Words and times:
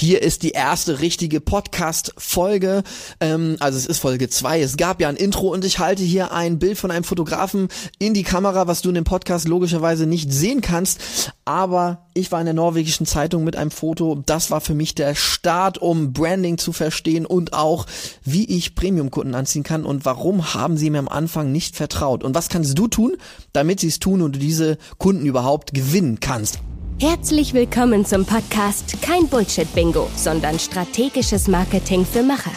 Hier 0.00 0.22
ist 0.22 0.44
die 0.44 0.50
erste 0.50 1.00
richtige 1.00 1.40
Podcast-Folge. 1.40 2.84
Ähm, 3.18 3.56
also 3.58 3.76
es 3.76 3.84
ist 3.84 3.98
Folge 3.98 4.28
zwei. 4.28 4.60
Es 4.60 4.76
gab 4.76 5.00
ja 5.00 5.08
ein 5.08 5.16
Intro 5.16 5.48
und 5.52 5.64
ich 5.64 5.80
halte 5.80 6.04
hier 6.04 6.30
ein 6.30 6.60
Bild 6.60 6.78
von 6.78 6.92
einem 6.92 7.02
Fotografen 7.02 7.66
in 7.98 8.14
die 8.14 8.22
Kamera, 8.22 8.68
was 8.68 8.80
du 8.80 8.90
in 8.90 8.94
dem 8.94 9.02
Podcast 9.02 9.48
logischerweise 9.48 10.06
nicht 10.06 10.32
sehen 10.32 10.60
kannst. 10.60 11.32
Aber 11.44 12.06
ich 12.14 12.30
war 12.30 12.38
in 12.38 12.44
der 12.44 12.54
norwegischen 12.54 13.06
Zeitung 13.06 13.42
mit 13.42 13.56
einem 13.56 13.72
Foto. 13.72 14.22
Das 14.24 14.52
war 14.52 14.60
für 14.60 14.74
mich 14.74 14.94
der 14.94 15.16
Start, 15.16 15.78
um 15.78 16.12
Branding 16.12 16.58
zu 16.58 16.72
verstehen 16.72 17.26
und 17.26 17.52
auch, 17.52 17.84
wie 18.22 18.44
ich 18.44 18.76
Premium-Kunden 18.76 19.34
anziehen 19.34 19.64
kann 19.64 19.84
und 19.84 20.04
warum 20.04 20.54
haben 20.54 20.76
sie 20.76 20.90
mir 20.90 21.00
am 21.00 21.08
Anfang 21.08 21.50
nicht 21.50 21.74
vertraut. 21.74 22.22
Und 22.22 22.36
was 22.36 22.48
kannst 22.48 22.78
du 22.78 22.86
tun, 22.86 23.16
damit 23.52 23.80
sie 23.80 23.88
es 23.88 23.98
tun 23.98 24.22
und 24.22 24.36
du 24.36 24.38
diese 24.38 24.78
Kunden 24.98 25.26
überhaupt 25.26 25.74
gewinnen 25.74 26.20
kannst. 26.20 26.60
Herzlich 27.00 27.54
willkommen 27.54 28.04
zum 28.04 28.24
Podcast 28.24 29.00
Kein 29.02 29.28
Bullshit-Bingo, 29.28 30.10
sondern 30.16 30.58
strategisches 30.58 31.46
Marketing 31.46 32.04
für 32.04 32.24
Macher. 32.24 32.50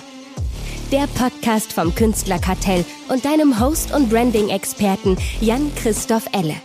Der 0.92 1.06
Podcast 1.14 1.72
vom 1.72 1.94
Künstlerkartell 1.94 2.84
und 3.10 3.24
deinem 3.24 3.60
Host 3.60 3.94
und 3.94 4.10
Branding-Experten 4.10 5.16
Jan-Christoph 5.42 6.26
Elle. 6.32 6.56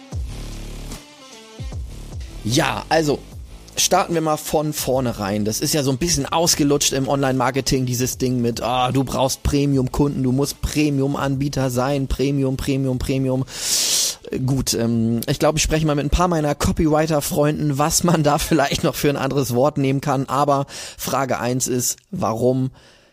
Ja, 2.44 2.86
also 2.88 3.18
starten 3.76 4.14
wir 4.14 4.22
mal 4.22 4.38
von 4.38 4.72
vorne 4.72 5.18
rein. 5.18 5.44
Das 5.44 5.60
ist 5.60 5.74
ja 5.74 5.82
so 5.82 5.90
ein 5.90 5.98
bisschen 5.98 6.24
ausgelutscht 6.24 6.94
im 6.94 7.08
Online-Marketing, 7.08 7.84
dieses 7.84 8.16
Ding 8.16 8.40
mit, 8.40 8.62
ah, 8.62 8.88
oh, 8.88 8.92
du 8.92 9.04
brauchst 9.04 9.42
Premium-Kunden, 9.42 10.22
du 10.22 10.32
musst 10.32 10.62
Premium-Anbieter 10.62 11.68
sein, 11.68 12.06
Premium, 12.06 12.56
Premium, 12.56 12.98
Premium 12.98 13.44
gut, 14.44 14.74
ähm, 14.74 15.20
ich 15.28 15.38
glaube, 15.38 15.58
ich 15.58 15.62
spreche 15.62 15.86
mal 15.86 15.94
mit 15.94 16.06
ein 16.06 16.10
paar 16.10 16.28
meiner 16.28 16.54
Copywriter-Freunden, 16.54 17.78
was 17.78 18.04
man 18.04 18.22
da 18.22 18.38
vielleicht 18.38 18.84
noch 18.84 18.94
für 18.94 19.08
ein 19.08 19.16
anderes 19.16 19.54
Wort 19.54 19.78
nehmen 19.78 20.00
kann. 20.00 20.26
Aber 20.26 20.66
Frage 20.96 21.38
eins 21.38 21.66
ist, 21.68 21.96
warum 22.10 22.70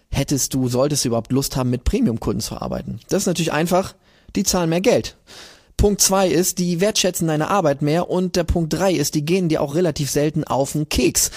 hättest 0.09 0.53
du, 0.53 0.67
solltest 0.67 1.03
du 1.03 1.09
überhaupt 1.09 1.31
Lust 1.31 1.55
haben, 1.55 1.69
mit 1.69 1.83
Premium-Kunden 1.83 2.41
zu 2.41 2.59
arbeiten? 2.61 2.99
Das 3.09 3.23
ist 3.23 3.27
natürlich 3.27 3.51
einfach, 3.51 3.95
die 4.35 4.43
zahlen 4.43 4.69
mehr 4.69 4.81
Geld. 4.81 5.17
Punkt 5.77 6.01
zwei 6.01 6.29
ist, 6.29 6.59
die 6.59 6.79
wertschätzen 6.79 7.27
deine 7.27 7.49
Arbeit 7.49 7.81
mehr 7.81 8.09
und 8.09 8.35
der 8.35 8.43
Punkt 8.43 8.71
drei 8.73 8.93
ist, 8.93 9.15
die 9.15 9.25
gehen 9.25 9.49
dir 9.49 9.61
auch 9.61 9.75
relativ 9.75 10.09
selten 10.09 10.43
auf 10.43 10.73
den 10.73 10.87
Keks, 10.87 11.31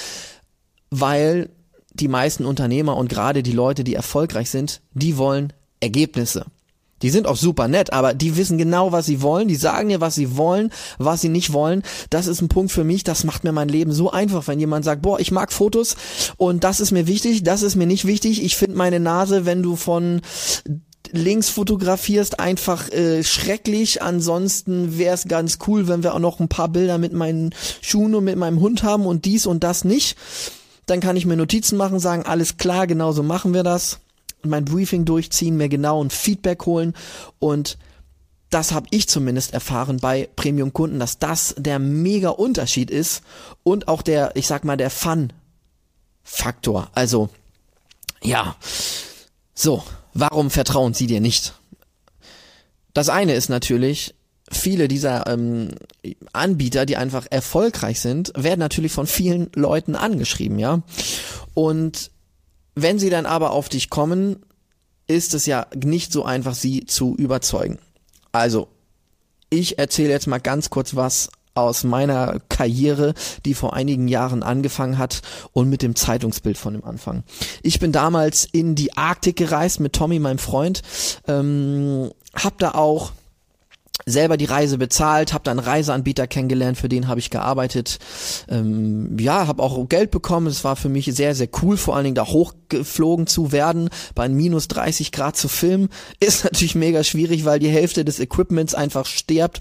weil 0.90 1.48
die 1.92 2.08
meisten 2.08 2.44
Unternehmer 2.44 2.96
und 2.96 3.08
gerade 3.08 3.42
die 3.42 3.52
Leute, 3.52 3.82
die 3.82 3.94
erfolgreich 3.94 4.50
sind, 4.50 4.82
die 4.92 5.16
wollen 5.16 5.52
Ergebnisse. 5.80 6.46
Die 7.02 7.10
sind 7.10 7.26
auch 7.26 7.36
super 7.36 7.68
nett, 7.68 7.92
aber 7.92 8.14
die 8.14 8.36
wissen 8.36 8.58
genau, 8.58 8.92
was 8.92 9.06
sie 9.06 9.20
wollen. 9.20 9.48
Die 9.48 9.56
sagen 9.56 9.88
dir, 9.88 10.00
was 10.00 10.14
sie 10.14 10.36
wollen, 10.36 10.70
was 10.98 11.20
sie 11.20 11.28
nicht 11.28 11.52
wollen. 11.52 11.82
Das 12.10 12.26
ist 12.26 12.40
ein 12.40 12.48
Punkt 12.48 12.72
für 12.72 12.84
mich, 12.84 13.04
das 13.04 13.24
macht 13.24 13.44
mir 13.44 13.52
mein 13.52 13.68
Leben 13.68 13.92
so 13.92 14.10
einfach, 14.10 14.46
wenn 14.48 14.60
jemand 14.60 14.84
sagt, 14.84 15.02
boah, 15.02 15.20
ich 15.20 15.30
mag 15.30 15.52
Fotos 15.52 15.96
und 16.36 16.64
das 16.64 16.80
ist 16.80 16.92
mir 16.92 17.06
wichtig, 17.06 17.42
das 17.42 17.62
ist 17.62 17.76
mir 17.76 17.86
nicht 17.86 18.06
wichtig. 18.06 18.42
Ich 18.42 18.56
finde 18.56 18.76
meine 18.76 19.00
Nase, 19.00 19.44
wenn 19.44 19.62
du 19.62 19.76
von 19.76 20.22
links 21.12 21.50
fotografierst, 21.50 22.40
einfach 22.40 22.90
äh, 22.90 23.22
schrecklich. 23.22 24.02
Ansonsten 24.02 24.98
wäre 24.98 25.14
es 25.14 25.28
ganz 25.28 25.58
cool, 25.66 25.88
wenn 25.88 26.02
wir 26.02 26.14
auch 26.14 26.18
noch 26.18 26.40
ein 26.40 26.48
paar 26.48 26.68
Bilder 26.68 26.98
mit 26.98 27.12
meinen 27.12 27.54
Schuhen 27.80 28.14
und 28.14 28.24
mit 28.24 28.36
meinem 28.36 28.60
Hund 28.60 28.82
haben 28.82 29.06
und 29.06 29.24
dies 29.24 29.46
und 29.46 29.62
das 29.62 29.84
nicht. 29.84 30.16
Dann 30.86 31.00
kann 31.00 31.16
ich 31.16 31.26
mir 31.26 31.36
Notizen 31.36 31.76
machen, 31.76 31.98
sagen, 31.98 32.24
alles 32.24 32.56
klar, 32.56 32.86
genau 32.86 33.12
so 33.12 33.22
machen 33.22 33.54
wir 33.54 33.62
das 33.62 34.00
mein 34.46 34.64
Briefing 34.64 35.04
durchziehen, 35.04 35.56
mir 35.56 35.68
genau 35.68 36.02
ein 36.02 36.10
Feedback 36.10 36.66
holen 36.66 36.94
und 37.38 37.78
das 38.50 38.72
habe 38.72 38.86
ich 38.90 39.08
zumindest 39.08 39.52
erfahren 39.52 39.98
bei 39.98 40.28
Premium-Kunden, 40.36 40.98
dass 41.00 41.18
das 41.18 41.54
der 41.58 41.78
mega 41.78 42.30
Unterschied 42.30 42.90
ist 42.90 43.22
und 43.64 43.88
auch 43.88 44.02
der, 44.02 44.36
ich 44.36 44.46
sag 44.46 44.64
mal, 44.64 44.76
der 44.76 44.90
Fun-Faktor. 44.90 46.88
Also, 46.94 47.28
ja. 48.22 48.56
So, 49.54 49.82
warum 50.14 50.50
vertrauen 50.50 50.94
sie 50.94 51.06
dir 51.06 51.20
nicht? 51.20 51.54
Das 52.94 53.08
eine 53.08 53.34
ist 53.34 53.48
natürlich, 53.48 54.14
viele 54.50 54.88
dieser 54.88 55.26
ähm, 55.26 55.70
Anbieter, 56.32 56.86
die 56.86 56.96
einfach 56.96 57.26
erfolgreich 57.28 58.00
sind, 58.00 58.32
werden 58.36 58.60
natürlich 58.60 58.92
von 58.92 59.06
vielen 59.06 59.50
Leuten 59.54 59.96
angeschrieben, 59.96 60.58
ja. 60.58 60.82
Und 61.54 62.10
wenn 62.76 63.00
sie 63.00 63.10
dann 63.10 63.26
aber 63.26 63.50
auf 63.50 63.68
dich 63.68 63.90
kommen, 63.90 64.36
ist 65.08 65.34
es 65.34 65.46
ja 65.46 65.66
nicht 65.74 66.12
so 66.12 66.24
einfach, 66.24 66.54
sie 66.54 66.84
zu 66.84 67.16
überzeugen. 67.16 67.78
Also, 68.32 68.68
ich 69.50 69.78
erzähle 69.78 70.10
jetzt 70.10 70.26
mal 70.26 70.38
ganz 70.38 70.70
kurz 70.70 70.94
was 70.94 71.30
aus 71.54 71.84
meiner 71.84 72.38
Karriere, 72.50 73.14
die 73.46 73.54
vor 73.54 73.72
einigen 73.72 74.08
Jahren 74.08 74.42
angefangen 74.42 74.98
hat 74.98 75.22
und 75.52 75.70
mit 75.70 75.80
dem 75.80 75.96
Zeitungsbild 75.96 76.58
von 76.58 76.74
dem 76.74 76.84
Anfang. 76.84 77.24
Ich 77.62 77.78
bin 77.80 77.92
damals 77.92 78.46
in 78.52 78.74
die 78.74 78.96
Arktik 78.96 79.36
gereist 79.36 79.80
mit 79.80 79.94
Tommy, 79.94 80.18
meinem 80.18 80.38
Freund, 80.38 80.82
ähm, 81.26 82.10
hab 82.34 82.58
da 82.58 82.72
auch 82.72 83.12
selber 84.04 84.36
die 84.36 84.44
Reise 84.44 84.78
bezahlt, 84.78 85.32
habe 85.32 85.44
dann 85.44 85.58
Reiseanbieter 85.58 86.26
kennengelernt, 86.26 86.78
für 86.78 86.88
den 86.88 87.08
habe 87.08 87.20
ich 87.20 87.30
gearbeitet. 87.30 87.98
Ähm, 88.48 89.16
ja, 89.18 89.46
habe 89.46 89.62
auch 89.62 89.88
Geld 89.88 90.10
bekommen. 90.10 90.46
Es 90.46 90.64
war 90.64 90.76
für 90.76 90.88
mich 90.88 91.06
sehr, 91.06 91.34
sehr 91.34 91.48
cool, 91.62 91.76
vor 91.76 91.96
allen 91.96 92.04
Dingen 92.04 92.14
da 92.14 92.26
hochgeflogen 92.26 93.26
zu 93.26 93.52
werden, 93.52 93.88
bei 94.14 94.28
minus 94.28 94.68
30 94.68 95.12
Grad 95.12 95.36
zu 95.36 95.48
filmen. 95.48 95.88
Ist 96.20 96.44
natürlich 96.52 96.74
mega 96.74 97.02
schwierig, 97.02 97.44
weil 97.44 97.58
die 97.58 97.68
Hälfte 97.68 98.04
des 98.04 98.20
Equipments 98.20 98.74
einfach 98.74 99.06
stirbt 99.06 99.60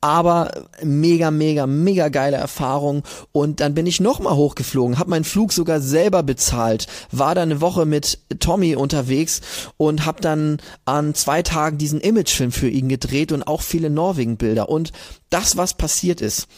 aber 0.00 0.68
mega, 0.82 1.30
mega, 1.30 1.66
mega 1.66 2.08
geile 2.08 2.36
Erfahrung. 2.36 3.02
Und 3.32 3.60
dann 3.60 3.74
bin 3.74 3.86
ich 3.86 4.00
nochmal 4.00 4.34
hochgeflogen, 4.34 4.98
habe 4.98 5.10
meinen 5.10 5.24
Flug 5.24 5.52
sogar 5.52 5.80
selber 5.80 6.22
bezahlt, 6.22 6.86
war 7.10 7.34
dann 7.34 7.50
eine 7.50 7.60
Woche 7.60 7.84
mit 7.84 8.18
Tommy 8.38 8.76
unterwegs 8.76 9.40
und 9.76 10.06
habe 10.06 10.20
dann 10.20 10.58
an 10.84 11.14
zwei 11.14 11.42
Tagen 11.42 11.78
diesen 11.78 12.00
Imagefilm 12.00 12.52
für 12.52 12.68
ihn 12.68 12.88
gedreht 12.88 13.32
und 13.32 13.46
auch 13.46 13.62
viele 13.62 13.90
Norwegen-Bilder. 13.90 14.68
Und 14.68 14.92
das, 15.28 15.56
was 15.56 15.74
passiert 15.74 16.20
ist, 16.20 16.48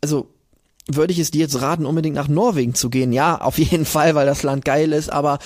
also 0.00 0.28
würde 0.90 1.12
ich 1.12 1.18
es 1.18 1.30
dir 1.30 1.40
jetzt 1.40 1.60
raten, 1.60 1.84
unbedingt 1.84 2.16
nach 2.16 2.28
Norwegen 2.28 2.74
zu 2.74 2.88
gehen. 2.88 3.12
Ja, 3.12 3.38
auf 3.38 3.58
jeden 3.58 3.84
Fall, 3.84 4.14
weil 4.14 4.26
das 4.26 4.42
Land 4.42 4.64
geil 4.64 4.92
ist, 4.92 5.12
aber 5.12 5.38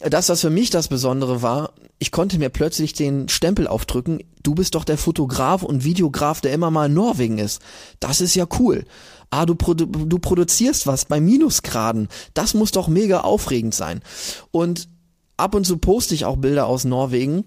das, 0.00 0.30
was 0.30 0.40
für 0.40 0.50
mich 0.50 0.70
das 0.70 0.88
Besondere 0.88 1.42
war, 1.42 1.74
ich 2.00 2.10
konnte 2.10 2.38
mir 2.38 2.48
plötzlich 2.48 2.94
den 2.94 3.28
Stempel 3.28 3.68
aufdrücken, 3.68 4.24
du 4.42 4.54
bist 4.54 4.74
doch 4.74 4.84
der 4.84 4.96
Fotograf 4.96 5.62
und 5.62 5.84
Videograf, 5.84 6.40
der 6.40 6.52
immer 6.52 6.70
mal 6.70 6.86
in 6.86 6.94
Norwegen 6.94 7.38
ist. 7.38 7.60
Das 8.00 8.22
ist 8.22 8.34
ja 8.34 8.46
cool. 8.58 8.86
Ah, 9.28 9.44
du, 9.44 9.54
produ 9.54 9.84
du 9.84 10.18
produzierst 10.18 10.86
was 10.86 11.04
bei 11.04 11.20
Minusgraden. 11.20 12.08
Das 12.32 12.54
muss 12.54 12.72
doch 12.72 12.88
mega 12.88 13.20
aufregend 13.20 13.74
sein. 13.74 14.00
Und 14.50 14.88
ab 15.36 15.54
und 15.54 15.66
zu 15.66 15.76
poste 15.76 16.14
ich 16.14 16.24
auch 16.24 16.38
Bilder 16.38 16.66
aus 16.66 16.84
Norwegen 16.84 17.44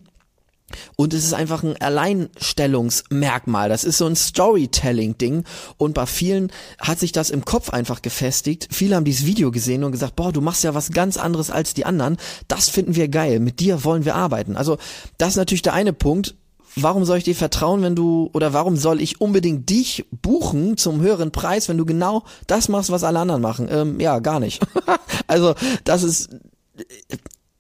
und 0.96 1.14
es 1.14 1.24
ist 1.26 1.34
einfach 1.34 1.64
ein 1.64 1.80
Alleinstellungsmerkmal. 1.80 3.70
Das 3.70 3.84
ist 3.84 3.98
so 3.98 4.06
ein 4.06 4.16
Storytelling-Ding. 4.16 5.44
Und 5.78 5.94
bei 5.94 6.06
vielen 6.06 6.52
hat 6.80 7.00
sich 7.00 7.12
das 7.12 7.30
im 7.30 7.46
Kopf 7.46 7.70
einfach 7.70 8.02
gefestigt. 8.02 8.68
Viele 8.72 8.96
haben 8.96 9.06
dieses 9.06 9.26
Video 9.26 9.52
gesehen 9.52 9.84
und 9.84 9.92
gesagt, 9.92 10.16
boah, 10.16 10.32
du 10.32 10.42
machst 10.42 10.64
ja 10.64 10.74
was 10.74 10.92
ganz 10.92 11.18
anderes 11.18 11.50
als 11.52 11.74
die 11.74 11.86
anderen. 11.86 12.18
Das 12.48 12.70
finden 12.70 12.96
wir 12.96 13.08
geil. 13.08 13.40
Mit 13.40 13.60
dir 13.60 13.84
wollen 13.84 14.06
wir 14.06 14.16
arbeiten. 14.16 14.56
Also, 14.56 14.78
das 15.18 15.30
ist 15.30 15.38
natürlich 15.38 15.62
der 15.62 15.74
eine 15.74 15.94
Punkt. 15.94 16.36
Warum 16.76 17.06
soll 17.06 17.20
ich 17.20 17.24
dir 17.24 17.36
vertrauen, 17.36 17.84
wenn 17.84 17.96
du, 17.96 18.32
oder 18.34 18.54
warum 18.54 18.78
soll 18.78 19.00
ich 19.00 19.22
unbedingt 19.22 19.70
dich 19.70 20.08
buchen 20.12 20.76
zum 20.76 21.02
höheren 21.02 21.32
Preis, 21.32 21.70
wenn 21.70 21.78
du 21.78 21.86
genau 21.86 22.24
das 22.48 22.68
machst, 22.68 22.90
was 22.90 23.04
alle 23.04 23.20
anderen 23.20 23.44
machen? 23.44 23.68
Ähm, 23.70 24.00
ja, 24.00 24.18
gar 24.20 24.40
nicht. 24.40 24.66
also, 25.28 25.54
das 25.84 26.02
ist, 26.02 26.30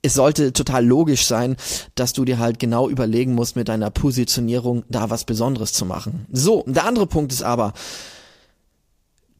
es 0.03 0.14
sollte 0.14 0.53
total 0.53 0.86
logisch 0.86 1.25
sein, 1.25 1.56
dass 1.96 2.14
du 2.14 2.25
dir 2.25 2.38
halt 2.38 2.59
genau 2.59 2.90
überlegen 2.90 3.34
musst, 3.34 3.56
mit 3.56 3.69
deiner 3.69 3.90
Positionierung 3.90 4.84
da 4.90 5.09
was 5.09 5.24
Besonderes 5.24 5.74
zu 5.74 5.86
machen. 5.86 6.28
So, 6.31 6.64
der 6.68 6.86
andere 6.86 7.08
Punkt 7.08 7.31
ist 7.31 7.41
aber, 7.41 7.74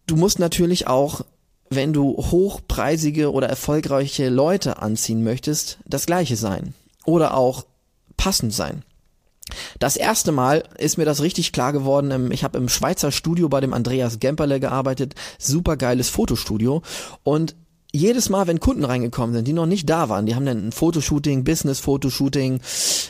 du 0.08 0.16
musst 0.16 0.40
natürlich 0.40 0.88
auch, 0.88 1.22
wenn 1.70 1.92
du 1.92 2.16
hochpreisige 2.18 3.32
oder 3.32 3.50
erfolgreiche 3.50 4.30
Leute 4.30 4.82
anziehen 4.82 5.24
möchtest, 5.24 5.80
das 5.86 6.06
gleiche 6.06 6.38
sein. 6.38 6.74
Oder 7.06 7.36
auch 7.36 7.66
passend 8.16 8.54
sein. 8.54 8.84
Das 9.80 9.98
erste 9.98 10.32
Mal 10.32 10.64
ist 10.78 10.98
mir 10.98 11.06
das 11.06 11.22
richtig 11.22 11.52
klar 11.52 11.74
geworden. 11.74 12.32
Ich 12.32 12.46
habe 12.46 12.58
im 12.58 12.70
Schweizer 12.70 13.12
Studio 13.12 13.50
bei 13.50 13.60
dem 13.60 13.74
Andreas 13.74 14.20
Gemperle 14.20 14.62
gearbeitet, 14.62 15.16
super 15.38 15.76
geiles 15.76 16.10
Fotostudio 16.10 16.82
und 17.24 17.56
jedes 17.96 18.30
Mal, 18.30 18.48
wenn 18.48 18.60
Kunden 18.60 18.86
reingekommen 18.86 19.36
sind, 19.36 19.48
die 19.48 19.54
noch 19.54 19.68
nicht 19.68 19.88
da 19.88 20.10
waren, 20.10 20.26
die 20.26 20.34
haben 20.34 20.48
dann 20.48 20.68
ein 20.68 20.72
Fotoshooting, 20.72 21.44
Business-Fotoshooting, 21.44 22.60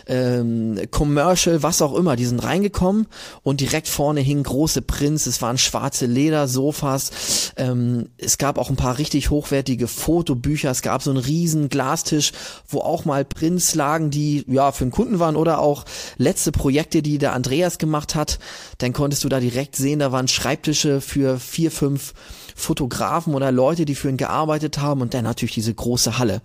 ähm, 0.08 0.78
Commercial, 0.92 1.64
was 1.64 1.82
auch 1.82 1.96
immer, 1.96 2.18
die 2.18 2.26
sind 2.26 2.44
reingekommen 2.44 3.08
und 3.44 3.62
direkt 3.62 3.88
vorne 3.88 4.20
hingen 4.20 4.44
große 4.44 4.82
Prints, 4.82 5.26
es 5.26 5.42
waren 5.42 5.58
schwarze 5.58 6.06
Ledersofas, 6.06 7.54
ähm, 7.56 8.10
es 8.18 8.38
gab 8.38 8.58
auch 8.58 8.70
ein 8.70 8.76
paar 8.76 8.98
richtig 8.98 9.30
hochwertige 9.30 9.88
Fotobücher, 9.88 10.72
es 10.72 10.82
gab 10.82 11.02
so 11.02 11.12
einen 11.12 11.20
riesen 11.20 11.70
Glastisch, 11.70 12.34
wo 12.68 12.80
auch 12.80 13.06
mal 13.06 13.24
Prints 13.24 13.76
lagen, 13.76 14.12
die 14.12 14.44
ja 14.48 14.74
für 14.74 14.84
den 14.84 14.92
Kunden 14.92 15.18
waren 15.18 15.38
oder 15.38 15.60
auch 15.60 15.86
letzte 16.18 16.52
Projekte, 16.52 17.02
die 17.02 17.20
der 17.20 17.32
Andreas 17.32 17.78
gemacht 17.78 18.16
hat, 18.16 18.38
dann 18.80 18.92
konntest 18.92 19.24
du 19.24 19.30
da 19.30 19.40
direkt 19.40 19.78
sehen, 19.78 20.00
da 20.00 20.12
waren 20.12 20.28
Schreibtische 20.28 21.00
für 21.00 21.40
vier, 21.40 21.72
fünf 21.72 22.14
Fotografen 22.56 23.34
oder 23.36 23.52
Leute, 23.52 23.86
die 23.86 23.96
für 23.96 24.10
ihn 24.10 24.18
gearbeitet 24.18 24.80
haben 24.80 25.02
und 25.02 25.14
dann 25.14 25.24
natürlich 25.24 25.56
diese 25.56 25.74
große 25.74 26.18
Halle. 26.18 26.42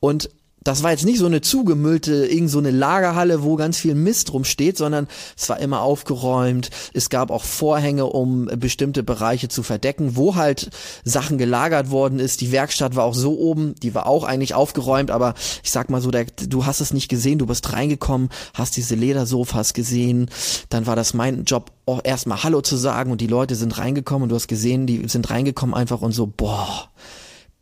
Und 0.00 0.30
das 0.64 0.82
war 0.82 0.90
jetzt 0.90 1.04
nicht 1.04 1.18
so 1.18 1.26
eine 1.26 1.40
zugemüllte, 1.40 2.26
irgend 2.26 2.50
so 2.50 2.58
eine 2.58 2.70
Lagerhalle, 2.70 3.42
wo 3.42 3.56
ganz 3.56 3.78
viel 3.78 3.94
Mist 3.94 4.32
rumsteht, 4.32 4.76
sondern 4.76 5.08
es 5.36 5.48
war 5.48 5.58
immer 5.60 5.82
aufgeräumt. 5.82 6.70
Es 6.92 7.10
gab 7.10 7.30
auch 7.30 7.44
Vorhänge, 7.44 8.06
um 8.06 8.46
bestimmte 8.56 9.02
Bereiche 9.02 9.48
zu 9.48 9.62
verdecken, 9.62 10.16
wo 10.16 10.36
halt 10.36 10.70
Sachen 11.04 11.38
gelagert 11.38 11.90
worden 11.90 12.18
ist. 12.18 12.40
Die 12.40 12.52
Werkstatt 12.52 12.96
war 12.96 13.04
auch 13.04 13.14
so 13.14 13.38
oben, 13.38 13.74
die 13.82 13.94
war 13.94 14.06
auch 14.06 14.24
eigentlich 14.24 14.54
aufgeräumt, 14.54 15.10
aber 15.10 15.34
ich 15.62 15.70
sag 15.70 15.90
mal 15.90 16.00
so, 16.00 16.10
der, 16.10 16.24
du 16.24 16.66
hast 16.66 16.80
es 16.80 16.92
nicht 16.92 17.08
gesehen, 17.08 17.38
du 17.38 17.46
bist 17.46 17.72
reingekommen, 17.72 18.28
hast 18.54 18.76
diese 18.76 18.94
Ledersofas 18.94 19.74
gesehen, 19.74 20.30
dann 20.68 20.86
war 20.86 20.96
das 20.96 21.14
mein 21.14 21.44
Job, 21.44 21.72
auch 21.86 22.00
erstmal 22.04 22.42
Hallo 22.42 22.60
zu 22.60 22.76
sagen 22.76 23.10
und 23.10 23.20
die 23.20 23.26
Leute 23.26 23.56
sind 23.56 23.76
reingekommen 23.78 24.24
und 24.24 24.28
du 24.28 24.36
hast 24.36 24.48
gesehen, 24.48 24.86
die 24.86 25.08
sind 25.08 25.30
reingekommen 25.30 25.74
einfach 25.74 26.00
und 26.00 26.12
so, 26.12 26.26
boah, 26.26 26.90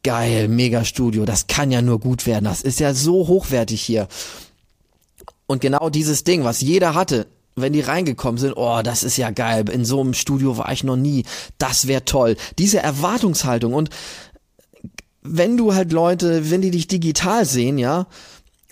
geil, 0.03 0.49
Mega-Studio, 0.49 1.25
das 1.25 1.47
kann 1.47 1.71
ja 1.71 1.83
nur 1.83 2.01
gut 2.01 2.27
werden, 2.27 2.45
das 2.45 2.63
ist 2.63 2.81
ja 2.81 2.95
so 2.95 3.29
hochwertig 3.29 3.83
hier. 3.83 4.09
Und 5.47 5.61
genau 5.61 5.91
dieses 5.91 6.25
Ding, 6.25 6.45
was 6.45 6.61
jeder 6.61 6.95
hatte, 6.95 7.27
wenn 7.57 7.73
die 7.73 7.81
reingekommen 7.81 8.39
sind, 8.39 8.55
oh, 8.57 8.81
das 8.83 9.03
ist 9.03 9.17
ja 9.17 9.31
geil, 9.31 9.69
in 9.69 9.85
so 9.85 10.01
einem 10.01 10.15
Studio 10.15 10.57
war 10.57 10.73
ich 10.73 10.85
noch 10.85 10.97
nie, 10.97 11.25
das 11.59 11.87
wäre 11.87 12.05
toll. 12.05 12.37
Diese 12.59 12.79
Erwartungshaltung 12.79 13.75
und 13.75 13.91
wenn 15.23 15.57
du 15.57 15.75
halt 15.75 15.93
Leute, 15.93 16.51
wenn 16.51 16.63
die 16.63 16.71
dich 16.71 16.89
digital 16.89 17.45
sehen, 17.45 17.77
ja, 17.77 18.07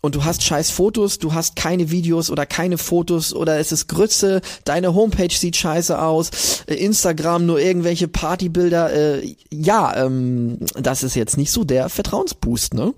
und 0.00 0.14
du 0.14 0.24
hast 0.24 0.42
scheiß 0.42 0.70
Fotos, 0.70 1.18
du 1.18 1.34
hast 1.34 1.56
keine 1.56 1.90
Videos 1.90 2.30
oder 2.30 2.46
keine 2.46 2.78
Fotos 2.78 3.34
oder 3.34 3.58
es 3.58 3.72
ist 3.72 3.88
Grütze, 3.88 4.40
deine 4.64 4.94
Homepage 4.94 5.34
sieht 5.34 5.56
scheiße 5.56 6.00
aus, 6.00 6.62
äh, 6.66 6.74
Instagram 6.74 7.46
nur 7.46 7.60
irgendwelche 7.60 8.06
Partybilder, 8.08 8.92
äh, 8.92 9.34
ja, 9.50 10.04
ähm, 10.04 10.58
das 10.74 11.02
ist 11.02 11.16
jetzt 11.16 11.36
nicht 11.36 11.50
so 11.50 11.64
der 11.64 11.88
Vertrauensboost, 11.88 12.74
ne? 12.74 12.94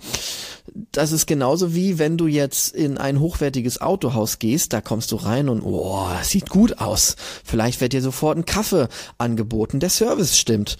Das 0.92 1.10
ist 1.10 1.26
genauso 1.26 1.74
wie 1.74 1.98
wenn 1.98 2.16
du 2.16 2.26
jetzt 2.28 2.74
in 2.74 2.96
ein 2.96 3.18
hochwertiges 3.18 3.80
Autohaus 3.80 4.38
gehst, 4.38 4.72
da 4.72 4.80
kommst 4.80 5.10
du 5.10 5.16
rein 5.16 5.48
und 5.48 5.62
oh, 5.62 6.06
sieht 6.22 6.48
gut 6.48 6.78
aus. 6.78 7.16
Vielleicht 7.44 7.80
wird 7.80 7.92
dir 7.92 8.02
sofort 8.02 8.38
ein 8.38 8.44
Kaffee 8.44 8.88
angeboten, 9.18 9.80
der 9.80 9.90
Service 9.90 10.38
stimmt. 10.38 10.76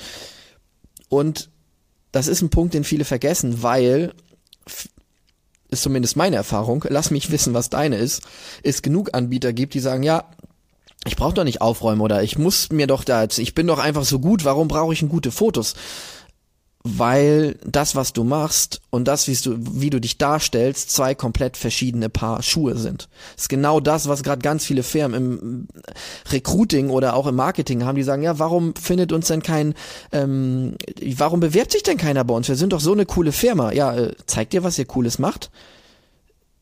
Und 1.09 1.51
das 2.13 2.29
ist 2.29 2.41
ein 2.41 2.51
Punkt, 2.51 2.75
den 2.75 2.85
viele 2.85 3.05
vergessen, 3.05 3.65
weil 3.65 4.13
ist 5.71 5.83
zumindest 5.83 6.17
meine 6.17 6.37
Erfahrung, 6.37 6.85
lass 6.89 7.11
mich 7.11 7.31
wissen, 7.31 7.55
was 7.55 7.71
deine 7.71 7.97
ist, 7.97 8.23
es 8.63 8.83
genug 8.83 9.11
Anbieter 9.13 9.53
gibt, 9.53 9.75
die 9.75 9.81
sagen, 9.81 10.03
ja, 10.03 10.25
ich 11.07 11.17
brauche 11.17 11.35
doch 11.35 11.45
nicht 11.45 11.63
aufräumen 11.63 12.03
oder 12.03 12.23
ich 12.23 12.39
muss 12.39 12.71
mir 12.71 12.87
doch 12.87 13.05
da, 13.05 13.25
ich 13.25 13.55
bin 13.55 13.67
doch 13.67 13.79
einfach 13.79 14.05
so 14.05 14.19
gut, 14.19 14.45
warum 14.45 14.69
brauche 14.69 14.93
ich 14.93 15.01
denn 15.01 15.09
gute 15.09 15.31
Fotos? 15.31 15.75
Weil 16.83 17.59
das, 17.65 17.95
was 17.95 18.15
du 18.15 18.25
machst 18.25 18.81
und 18.89 19.07
das, 19.07 19.29
wie 19.29 19.35
du, 19.35 19.57
wie 19.59 19.91
du 19.91 20.01
dich 20.01 20.17
darstellst, 20.17 20.91
zwei 20.91 21.15
komplett 21.15 21.59
verschiedene 21.59 22.09
Paar 22.09 22.43
Schuhe 22.43 22.77
sind. 22.77 23.09
Das 23.35 23.45
ist 23.45 23.49
genau 23.49 23.81
das, 23.81 24.09
was 24.09 24.23
gerade 24.23 24.41
ganz 24.41 24.65
viele 24.65 24.83
Firmen 24.83 25.39
im 25.39 25.69
Recruiting 26.31 26.89
oder 26.89 27.15
auch 27.15 27.27
im 27.27 27.37
Marketing 27.37 27.85
haben, 27.85 27.97
die 27.97 28.03
sagen, 28.03 28.23
ja, 28.23 28.39
warum 28.39 28.75
findet 28.75 29.13
uns 29.13 29.29
denn 29.29 29.43
kein, 29.43 29.75
ähm, 30.13 30.77
warum 31.17 31.41
bewirbt 31.41 31.73
sich 31.73 31.83
denn 31.83 31.99
keiner 31.99 32.25
bei 32.25 32.35
uns? 32.35 32.49
Wir 32.49 32.57
sind 32.57 32.73
doch 32.73 32.81
so 32.81 32.93
eine 32.93 33.05
coole 33.05 33.33
Firma. 33.33 33.73
Ja, 33.73 33.95
äh, 33.95 34.15
zeigt 34.25 34.55
dir, 34.55 34.65
was 34.65 34.79
ihr 34.79 34.87
Cooles 34.87 35.19
macht. 35.19 35.51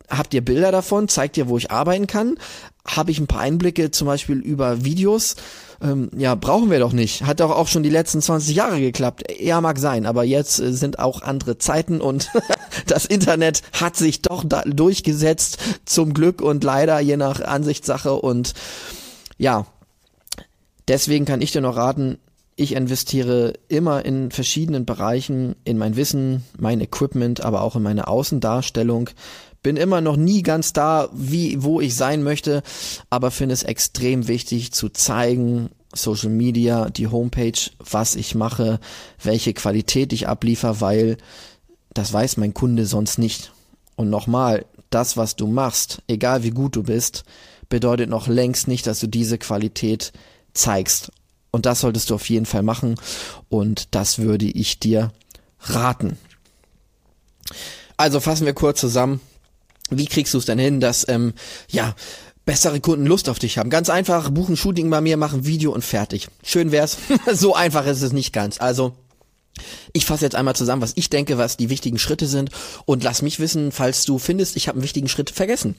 Habt 0.09 0.35
ihr 0.35 0.45
Bilder 0.45 0.73
davon? 0.73 1.09
Zeigt 1.09 1.37
ihr, 1.37 1.49
wo 1.49 1.59
ich 1.59 1.71
arbeiten 1.71 2.07
kann? 2.07 2.39
Habe 2.87 3.11
ich 3.11 3.19
ein 3.19 3.27
paar 3.27 3.41
Einblicke 3.41 3.91
zum 3.91 4.07
Beispiel 4.07 4.39
über 4.39 4.85
Videos? 4.85 5.37
ähm, 5.81 6.11
ja, 6.17 6.35
brauchen 6.35 6.71
wir 6.71 6.81
doch 6.81 6.93
nicht. 6.93 7.23
Hat 7.25 7.41
doch 7.41 7.51
auch 7.51 7.69
schon 7.69 7.83
die 7.83 7.91
letzten 7.91 8.21
20 8.21 8.55
Jahre 8.55 8.81
geklappt. 8.81 9.25
Ja, 9.41 9.61
mag 9.61 9.79
sein, 9.79 10.07
aber 10.07 10.25
jetzt 10.25 10.59
äh, 10.59 10.73
sind 10.73 10.99
auch 10.99 11.23
andere 11.23 11.59
Zeiten 11.59 12.01
und 12.01 12.31
das 12.87 13.07
Internet 13.07 13.63
hat 13.73 13.97
sich 13.97 14.23
doch 14.23 14.45
durchgesetzt, 14.45 15.59
zum 15.85 16.15
Glück 16.15 16.43
und 16.43 16.65
leider, 16.65 16.99
je 17.01 17.17
nach 17.17 17.41
Ansichtssache 17.41 18.15
und 18.15 18.55
ja, 19.37 19.67
deswegen 20.89 21.25
kann 21.25 21.41
ich 21.41 21.53
dir 21.53 21.61
noch 21.61 21.77
raten, 21.77 22.19
ich 22.59 22.75
investiere 22.75 23.53
immer 23.69 24.05
in 24.05 24.33
verschiedenen 24.33 24.85
Bereichen, 24.85 25.55
in 25.63 25.79
mein 25.79 25.95
Wissen, 25.95 26.43
mein 26.59 26.81
Equipment, 26.81 27.41
aber 27.41 27.63
auch 27.63 27.77
in 27.77 27.85
meine 27.85 28.09
Außendarstellung. 28.09 29.11
Bin 29.63 29.77
immer 29.77 30.01
noch 30.01 30.17
nie 30.17 30.43
ganz 30.43 30.73
da, 30.73 31.09
wie, 31.13 31.63
wo 31.63 31.81
ich 31.81 31.95
sein 31.95 32.25
möchte, 32.25 32.65
aber 33.11 33.31
finde 33.31 33.53
es 33.53 33.63
extrem 33.63 34.27
wichtig 34.27 34.73
zu 34.73 34.89
zeigen, 34.89 35.71
Social 35.95 36.31
Media, 36.31 36.91
die 36.91 37.07
Homepage, 37.07 37.59
was 37.79 38.17
ich 38.17 38.35
mache, 38.35 38.81
welche 39.23 39.55
Qualität 39.55 40.13
ich 40.13 40.27
abliefer, 40.27 40.81
weil 40.81 41.17
das 41.95 42.13
weiß 42.13 42.39
mein 42.39 42.55
Kunde 42.55 42.87
sonst 42.87 43.19
nicht. 43.19 43.53
Und 43.95 44.11
nochmal, 44.11 44.67
das, 44.91 45.17
was 45.17 45.37
du 45.37 45.47
machst, 45.47 46.03
egal 46.09 46.43
wie 46.43 46.51
gut 46.51 46.75
du 46.75 46.83
bist, 46.83 47.25
bedeutet 47.69 48.11
noch 48.11 48.27
längst 48.27 48.67
nicht, 48.67 48.89
dass 48.89 48.99
du 48.99 49.07
diese 49.07 49.39
Qualität 49.39 50.13
zeigst. 50.55 51.13
Und 51.51 51.67
das 51.67 51.81
solltest 51.81 52.11
du 52.11 52.15
auf 52.15 52.29
jeden 52.29 52.47
Fall 52.47 52.63
machen. 52.63 52.97
Und 53.49 53.95
das 53.95 54.19
würde 54.19 54.47
ich 54.47 54.79
dir 54.79 55.13
raten. 55.61 56.19
Also 57.97 58.21
fassen 58.21 58.47
wir 58.47 58.55
kurz 58.55 58.81
zusammen. 58.81 59.21
Wie 59.91 60.07
kriegst 60.07 60.35
du 60.35 60.39
es 60.39 60.45
denn 60.45 60.59
hin, 60.59 60.81
dass 60.81 61.09
ähm, 61.09 61.33
ja 61.71 61.95
bessere 62.45 62.81
Kunden 62.81 63.07
Lust 63.07 63.29
auf 63.29 63.39
dich 63.39 63.59
haben? 63.59 63.71
Ganz 63.71 63.89
einfach, 63.89 64.31
buchen 64.31 64.57
Shooting 64.57 64.91
bei 64.91 65.01
mir, 65.01 65.17
machen 65.17 65.47
Video 65.47 65.73
und 65.73 65.85
fertig. 65.85 66.29
Schön 66.43 66.73
wär's. 66.73 66.99
so 67.33 67.55
einfach 67.55 67.87
ist 67.87 68.03
es 68.03 68.13
nicht 68.13 68.33
ganz. 68.33 68.61
Also 68.61 68.95
ich 69.93 70.05
fasse 70.05 70.25
jetzt 70.25 70.37
einmal 70.37 70.55
zusammen, 70.55 70.83
was 70.83 70.93
ich 70.95 71.11
denke, 71.11 71.39
was 71.39 71.57
die 71.57 71.71
wichtigen 71.71 71.99
Schritte 71.99 72.27
sind 72.27 72.51
und 72.85 73.03
lass 73.03 73.23
mich 73.23 73.41
wissen, 73.41 73.73
falls 73.73 74.05
du 74.05 74.19
findest, 74.19 74.57
ich 74.57 74.69
habe 74.69 74.77
einen 74.77 74.85
wichtigen 74.85 75.09
Schritt 75.09 75.31
vergessen. 75.31 75.75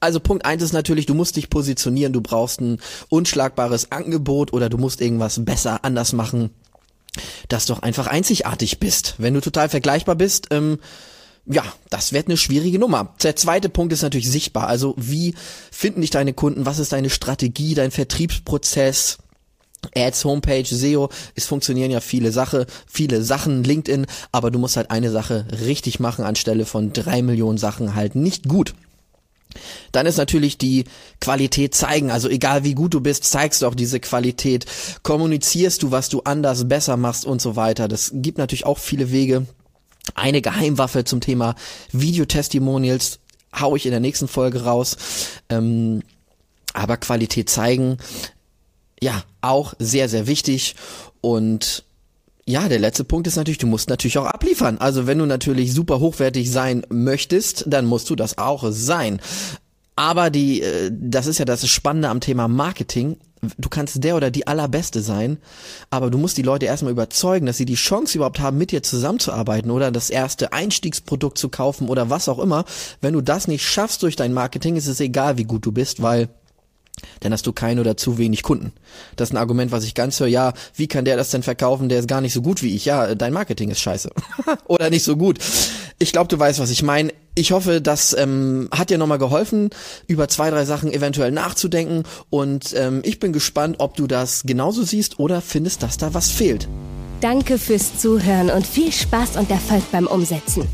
Also 0.00 0.20
Punkt 0.20 0.44
eins 0.44 0.62
ist 0.62 0.72
natürlich, 0.72 1.06
du 1.06 1.14
musst 1.14 1.36
dich 1.36 1.50
positionieren, 1.50 2.12
du 2.12 2.20
brauchst 2.20 2.60
ein 2.60 2.78
unschlagbares 3.08 3.90
Angebot 3.90 4.52
oder 4.52 4.68
du 4.68 4.78
musst 4.78 5.00
irgendwas 5.00 5.44
besser 5.44 5.84
anders 5.84 6.12
machen, 6.12 6.50
dass 7.48 7.66
du 7.66 7.74
einfach 7.74 8.06
einzigartig 8.06 8.78
bist. 8.78 9.14
Wenn 9.18 9.34
du 9.34 9.40
total 9.40 9.68
vergleichbar 9.68 10.14
bist, 10.14 10.48
ähm, 10.50 10.78
ja, 11.46 11.64
das 11.88 12.12
wird 12.12 12.28
eine 12.28 12.36
schwierige 12.36 12.78
Nummer. 12.78 13.14
Der 13.22 13.34
zweite 13.34 13.68
Punkt 13.68 13.92
ist 13.92 14.02
natürlich 14.02 14.30
sichtbar. 14.30 14.68
Also 14.68 14.94
wie 14.98 15.34
finden 15.72 16.02
dich 16.02 16.10
deine 16.10 16.34
Kunden? 16.34 16.66
Was 16.66 16.78
ist 16.78 16.92
deine 16.92 17.10
Strategie, 17.10 17.74
dein 17.74 17.90
Vertriebsprozess? 17.90 19.18
Ads, 19.94 20.24
Homepage, 20.24 20.64
SEO, 20.64 21.08
es 21.36 21.46
funktionieren 21.46 21.92
ja 21.92 22.00
viele 22.00 22.32
Sache, 22.32 22.66
viele 22.88 23.22
Sachen, 23.22 23.62
LinkedIn, 23.62 24.06
aber 24.32 24.50
du 24.50 24.58
musst 24.58 24.76
halt 24.76 24.90
eine 24.90 25.12
Sache 25.12 25.46
richtig 25.64 26.00
machen 26.00 26.24
anstelle 26.24 26.66
von 26.66 26.92
drei 26.92 27.22
Millionen 27.22 27.58
Sachen 27.58 27.94
halt 27.94 28.16
nicht 28.16 28.48
gut. 28.48 28.74
Dann 29.92 30.06
ist 30.06 30.16
natürlich 30.16 30.58
die 30.58 30.84
Qualität 31.20 31.74
zeigen. 31.74 32.10
Also 32.10 32.28
egal 32.28 32.64
wie 32.64 32.74
gut 32.74 32.94
du 32.94 33.00
bist, 33.00 33.24
zeigst 33.24 33.62
du 33.62 33.66
auch 33.66 33.74
diese 33.74 34.00
Qualität. 34.00 34.66
Kommunizierst 35.02 35.82
du, 35.82 35.90
was 35.90 36.08
du 36.08 36.22
anders, 36.22 36.68
besser 36.68 36.96
machst 36.96 37.24
und 37.24 37.40
so 37.40 37.56
weiter. 37.56 37.88
Das 37.88 38.10
gibt 38.14 38.38
natürlich 38.38 38.66
auch 38.66 38.78
viele 38.78 39.10
Wege. 39.10 39.46
Eine 40.14 40.42
Geheimwaffe 40.42 41.04
zum 41.04 41.20
Thema 41.20 41.54
Videotestimonials 41.92 43.20
hau 43.58 43.76
ich 43.76 43.86
in 43.86 43.92
der 43.92 44.00
nächsten 44.00 44.28
Folge 44.28 44.64
raus. 44.64 44.96
Ähm, 45.48 46.02
aber 46.74 46.96
Qualität 46.96 47.50
zeigen, 47.50 47.98
ja, 49.00 49.24
auch 49.40 49.74
sehr, 49.78 50.08
sehr 50.08 50.26
wichtig. 50.26 50.76
Und 51.20 51.84
ja, 52.48 52.68
der 52.68 52.78
letzte 52.78 53.04
Punkt 53.04 53.26
ist 53.26 53.36
natürlich, 53.36 53.58
du 53.58 53.66
musst 53.66 53.90
natürlich 53.90 54.18
auch 54.18 54.26
abliefern. 54.26 54.78
Also 54.78 55.06
wenn 55.06 55.18
du 55.18 55.26
natürlich 55.26 55.74
super 55.74 56.00
hochwertig 56.00 56.50
sein 56.50 56.82
möchtest, 56.88 57.64
dann 57.66 57.84
musst 57.84 58.08
du 58.08 58.16
das 58.16 58.38
auch 58.38 58.64
sein. 58.70 59.20
Aber 59.96 60.30
die, 60.30 60.62
äh, 60.62 60.90
das 60.92 61.26
ist 61.26 61.38
ja 61.38 61.44
das 61.44 61.68
Spannende 61.68 62.08
am 62.08 62.20
Thema 62.20 62.48
Marketing 62.48 63.18
du 63.56 63.68
kannst 63.68 64.02
der 64.02 64.16
oder 64.16 64.30
die 64.30 64.46
allerbeste 64.46 65.00
sein, 65.00 65.38
aber 65.90 66.10
du 66.10 66.18
musst 66.18 66.36
die 66.36 66.42
Leute 66.42 66.66
erstmal 66.66 66.92
überzeugen, 66.92 67.46
dass 67.46 67.56
sie 67.56 67.64
die 67.64 67.74
Chance 67.74 68.18
überhaupt 68.18 68.40
haben, 68.40 68.58
mit 68.58 68.72
dir 68.72 68.82
zusammenzuarbeiten 68.82 69.70
oder 69.70 69.90
das 69.90 70.10
erste 70.10 70.52
Einstiegsprodukt 70.52 71.38
zu 71.38 71.48
kaufen 71.48 71.88
oder 71.88 72.10
was 72.10 72.28
auch 72.28 72.38
immer. 72.38 72.64
Wenn 73.00 73.14
du 73.14 73.20
das 73.20 73.48
nicht 73.48 73.64
schaffst 73.64 74.02
durch 74.02 74.16
dein 74.16 74.32
Marketing, 74.32 74.76
ist 74.76 74.86
es 74.86 75.00
egal, 75.00 75.38
wie 75.38 75.44
gut 75.44 75.64
du 75.64 75.72
bist, 75.72 76.02
weil 76.02 76.28
dann 77.20 77.32
hast 77.32 77.46
du 77.46 77.52
keine 77.52 77.80
oder 77.80 77.96
zu 77.96 78.18
wenig 78.18 78.42
Kunden. 78.42 78.72
Das 79.16 79.28
ist 79.28 79.34
ein 79.34 79.38
Argument, 79.38 79.72
was 79.72 79.84
ich 79.84 79.94
ganz 79.94 80.18
höre. 80.20 80.28
Ja, 80.28 80.52
wie 80.74 80.88
kann 80.88 81.04
der 81.04 81.16
das 81.16 81.30
denn 81.30 81.42
verkaufen? 81.42 81.88
Der 81.88 81.98
ist 81.98 82.08
gar 82.08 82.20
nicht 82.20 82.32
so 82.32 82.42
gut 82.42 82.62
wie 82.62 82.74
ich. 82.74 82.84
Ja, 82.84 83.14
dein 83.14 83.32
Marketing 83.32 83.70
ist 83.70 83.80
scheiße. 83.80 84.10
oder 84.66 84.90
nicht 84.90 85.04
so 85.04 85.16
gut. 85.16 85.38
Ich 85.98 86.12
glaube, 86.12 86.28
du 86.28 86.38
weißt, 86.38 86.60
was 86.60 86.70
ich 86.70 86.82
meine. 86.82 87.12
Ich 87.34 87.52
hoffe, 87.52 87.80
das 87.80 88.16
ähm, 88.18 88.68
hat 88.72 88.90
dir 88.90 88.98
nochmal 88.98 89.18
geholfen, 89.18 89.70
über 90.06 90.28
zwei, 90.28 90.50
drei 90.50 90.64
Sachen 90.64 90.92
eventuell 90.92 91.30
nachzudenken. 91.30 92.02
Und 92.30 92.74
ähm, 92.76 93.00
ich 93.04 93.20
bin 93.20 93.32
gespannt, 93.32 93.76
ob 93.78 93.96
du 93.96 94.06
das 94.06 94.42
genauso 94.44 94.82
siehst 94.82 95.18
oder 95.18 95.40
findest, 95.40 95.82
dass 95.82 95.98
da 95.98 96.14
was 96.14 96.30
fehlt. 96.30 96.68
Danke 97.20 97.58
fürs 97.58 97.98
Zuhören 97.98 98.50
und 98.50 98.66
viel 98.66 98.92
Spaß 98.92 99.36
und 99.36 99.50
Erfolg 99.50 99.82
beim 99.90 100.06
Umsetzen. 100.06 100.68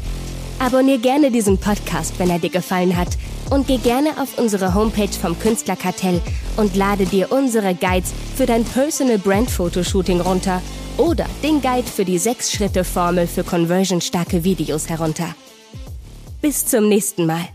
Abonnier 0.58 0.98
gerne 0.98 1.30
diesen 1.30 1.58
Podcast, 1.58 2.14
wenn 2.18 2.30
er 2.30 2.38
dir 2.38 2.50
gefallen 2.50 2.96
hat. 2.96 3.08
Und 3.54 3.68
geh 3.68 3.76
gerne 3.76 4.20
auf 4.20 4.36
unsere 4.36 4.74
Homepage 4.74 5.12
vom 5.12 5.38
Künstlerkartell 5.38 6.20
und 6.56 6.74
lade 6.74 7.06
dir 7.06 7.30
unsere 7.30 7.72
Guides 7.76 8.12
für 8.34 8.46
dein 8.46 8.64
Personal 8.64 9.16
Brand 9.16 9.48
Fotoshooting 9.48 10.20
runter 10.20 10.60
oder 10.96 11.26
den 11.40 11.62
Guide 11.62 11.86
für 11.86 12.04
die 12.04 12.18
6-Schritte-Formel 12.18 13.28
für 13.28 13.44
conversionstarke 13.44 14.42
Videos 14.42 14.88
herunter. 14.88 15.36
Bis 16.42 16.66
zum 16.66 16.88
nächsten 16.88 17.26
Mal. 17.26 17.46